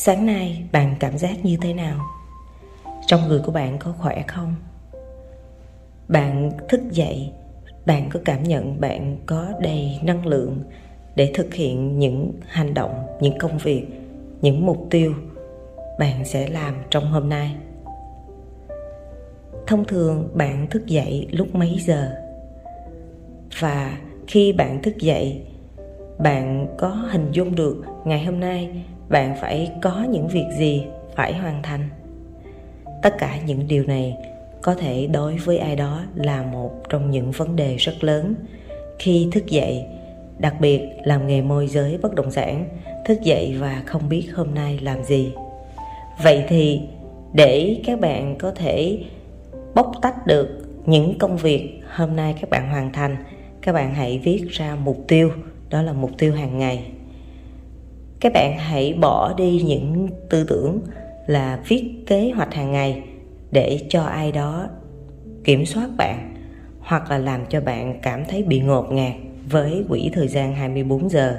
[0.00, 1.98] sáng nay bạn cảm giác như thế nào?
[3.06, 4.54] Trong người của bạn có khỏe không?
[6.08, 7.32] Bạn thức dậy,
[7.86, 10.62] bạn có cảm nhận bạn có đầy năng lượng
[11.16, 13.86] để thực hiện những hành động, những công việc,
[14.40, 15.14] những mục tiêu
[15.98, 17.56] bạn sẽ làm trong hôm nay?
[19.66, 22.12] Thông thường bạn thức dậy lúc mấy giờ?
[23.58, 25.42] Và khi bạn thức dậy,
[26.18, 31.34] bạn có hình dung được ngày hôm nay bạn phải có những việc gì phải
[31.34, 31.88] hoàn thành.
[33.02, 34.16] Tất cả những điều này
[34.62, 38.34] có thể đối với ai đó là một trong những vấn đề rất lớn.
[38.98, 39.84] Khi thức dậy,
[40.38, 42.68] đặc biệt làm nghề môi giới bất động sản,
[43.04, 45.32] thức dậy và không biết hôm nay làm gì.
[46.22, 46.80] Vậy thì,
[47.32, 48.98] để các bạn có thể
[49.74, 50.48] bóc tách được
[50.86, 53.16] những công việc hôm nay các bạn hoàn thành,
[53.62, 55.30] các bạn hãy viết ra mục tiêu.
[55.70, 56.84] Đó là mục tiêu hàng ngày
[58.20, 60.80] các bạn hãy bỏ đi những tư tưởng
[61.26, 63.02] là viết kế hoạch hàng ngày
[63.50, 64.68] để cho ai đó
[65.44, 66.34] kiểm soát bạn
[66.80, 69.12] hoặc là làm cho bạn cảm thấy bị ngột ngạt
[69.50, 71.38] với quỹ thời gian 24 giờ.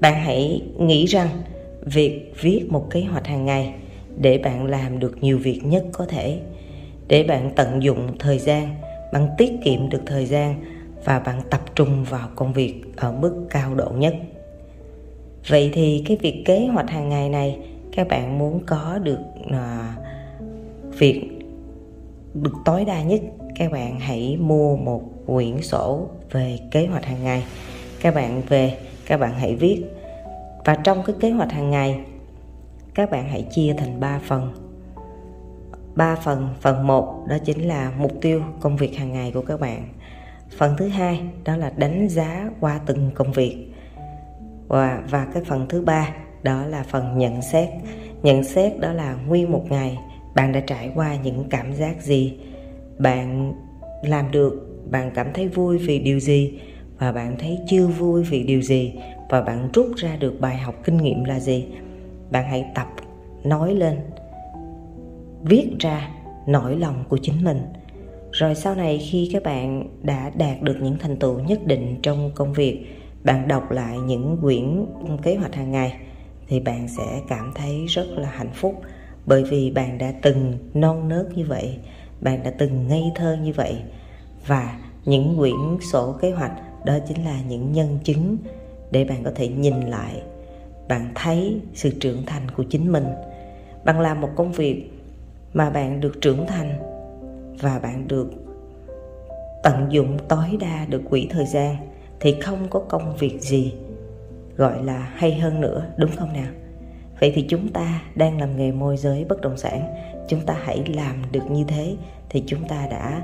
[0.00, 1.28] Bạn hãy nghĩ rằng
[1.84, 3.74] việc viết một kế hoạch hàng ngày
[4.18, 6.38] để bạn làm được nhiều việc nhất có thể,
[7.08, 8.74] để bạn tận dụng thời gian,
[9.12, 10.54] bạn tiết kiệm được thời gian
[11.04, 14.14] và bạn tập trung vào công việc ở mức cao độ nhất.
[15.48, 17.58] Vậy thì cái việc kế hoạch hàng ngày này
[17.92, 19.18] các bạn muốn có được
[19.50, 19.94] à,
[20.98, 21.22] việc
[22.34, 23.20] được tối đa nhất
[23.54, 27.44] các bạn hãy mua một quyển sổ về kế hoạch hàng ngày.
[28.00, 29.84] Các bạn về các bạn hãy viết.
[30.64, 32.00] Và trong cái kế hoạch hàng ngày
[32.94, 34.52] các bạn hãy chia thành 3 phần.
[35.94, 39.60] 3 phần phần 1 đó chính là mục tiêu công việc hàng ngày của các
[39.60, 39.88] bạn.
[40.58, 43.66] Phần thứ hai đó là đánh giá qua từng công việc
[44.70, 47.68] và và cái phần thứ ba, đó là phần nhận xét.
[48.22, 49.98] Nhận xét đó là nguyên một ngày
[50.34, 52.38] bạn đã trải qua những cảm giác gì.
[52.98, 53.54] Bạn
[54.02, 56.58] làm được, bạn cảm thấy vui vì điều gì?
[56.98, 58.94] Và bạn thấy chưa vui vì điều gì?
[59.30, 61.66] Và bạn rút ra được bài học kinh nghiệm là gì?
[62.30, 62.88] Bạn hãy tập,
[63.44, 63.96] nói lên,
[65.42, 66.08] viết ra
[66.46, 67.62] nỗi lòng của chính mình.
[68.32, 72.30] Rồi sau này khi các bạn đã đạt được những thành tựu nhất định trong
[72.34, 72.86] công việc
[73.24, 74.86] bạn đọc lại những quyển
[75.22, 75.96] kế hoạch hàng ngày
[76.48, 78.80] thì bạn sẽ cảm thấy rất là hạnh phúc.
[79.26, 81.78] Bởi vì bạn đã từng non nớt như vậy,
[82.20, 83.82] bạn đã từng ngây thơ như vậy.
[84.46, 86.52] Và những quyển sổ kế hoạch
[86.84, 88.36] đó chính là những nhân chứng
[88.90, 90.22] để bạn có thể nhìn lại,
[90.88, 93.06] bạn thấy sự trưởng thành của chính mình.
[93.84, 94.90] Bạn làm một công việc
[95.54, 96.78] mà bạn được trưởng thành
[97.60, 98.30] và bạn được
[99.62, 101.76] tận dụng tối đa được quỹ thời gian
[102.20, 103.74] thì không có công việc gì
[104.56, 106.52] gọi là hay hơn nữa, đúng không nào?
[107.20, 109.94] Vậy thì chúng ta đang làm nghề môi giới bất động sản,
[110.28, 111.96] chúng ta hãy làm được như thế
[112.28, 113.22] thì chúng ta đã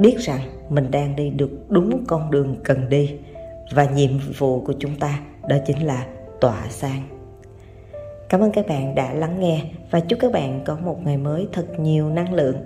[0.00, 3.10] biết rằng mình đang đi được đúng con đường cần đi
[3.72, 6.06] và nhiệm vụ của chúng ta đó chính là
[6.40, 7.02] tỏa sáng.
[8.28, 11.48] Cảm ơn các bạn đã lắng nghe và chúc các bạn có một ngày mới
[11.52, 12.56] thật nhiều năng lượng.